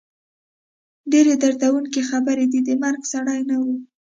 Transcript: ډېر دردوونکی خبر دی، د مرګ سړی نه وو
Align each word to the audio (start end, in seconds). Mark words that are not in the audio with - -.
ډېر 1.11 1.25
دردوونکی 1.43 2.01
خبر 2.09 2.37
دی، 2.51 2.59
د 2.67 2.69
مرګ 2.83 3.01
سړی 3.13 3.41
نه 3.49 3.57
وو 3.63 3.75